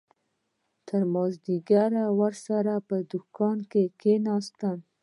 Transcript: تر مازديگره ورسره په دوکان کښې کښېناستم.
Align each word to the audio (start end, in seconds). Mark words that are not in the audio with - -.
تر 0.87 1.01
مازديگره 1.13 2.03
ورسره 2.19 2.73
په 2.87 2.95
دوکان 3.11 3.57
کښې 3.71 3.83
کښېناستم. 3.99 4.77